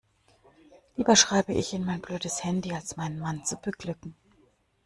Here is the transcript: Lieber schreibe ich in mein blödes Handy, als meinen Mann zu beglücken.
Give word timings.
Lieber 0.95 1.15
schreibe 1.15 1.53
ich 1.53 1.73
in 1.75 1.85
mein 1.85 2.01
blödes 2.01 2.43
Handy, 2.43 2.73
als 2.73 2.97
meinen 2.97 3.19
Mann 3.19 3.45
zu 3.45 3.55
beglücken. 3.57 4.15